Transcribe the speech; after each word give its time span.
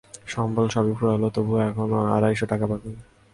সম্বল 0.33 0.65
সবই 0.75 0.93
ফুরোল 0.97 1.23
তবু 1.35 1.53
এখনো 1.67 1.97
আড়াইশো 2.15 2.45
টাকা 2.51 2.65
বাকি। 2.71 2.91